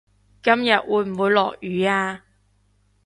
[0.41, 2.23] 今日會唔會落雨呀